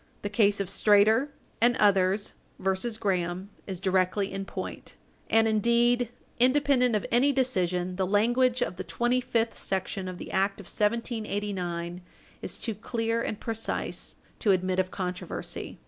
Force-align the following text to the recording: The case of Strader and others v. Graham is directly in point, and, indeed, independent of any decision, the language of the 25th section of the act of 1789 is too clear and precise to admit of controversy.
The 0.23 0.29
case 0.29 0.59
of 0.59 0.67
Strader 0.67 1.27
and 1.61 1.75
others 1.77 2.33
v. 2.57 2.75
Graham 2.99 3.51
is 3.67 3.79
directly 3.79 4.31
in 4.33 4.45
point, 4.45 4.95
and, 5.29 5.47
indeed, 5.47 6.09
independent 6.39 6.95
of 6.95 7.05
any 7.11 7.31
decision, 7.31 7.97
the 7.97 8.07
language 8.07 8.63
of 8.63 8.77
the 8.77 8.83
25th 8.83 9.55
section 9.55 10.07
of 10.07 10.17
the 10.17 10.31
act 10.31 10.59
of 10.59 10.65
1789 10.65 12.01
is 12.41 12.57
too 12.57 12.73
clear 12.73 13.21
and 13.21 13.39
precise 13.39 14.15
to 14.39 14.49
admit 14.49 14.79
of 14.79 14.89
controversy. 14.89 15.77